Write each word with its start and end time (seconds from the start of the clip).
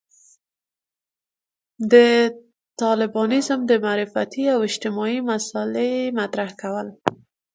د 1.91 1.93
طالبانيزم 2.81 3.59
د 3.69 3.71
معرفتي 3.85 4.43
او 4.53 4.59
اجتماعي 4.69 5.19
مسألې 5.29 5.91
مطرح 6.19 6.49
کول. 6.61 6.87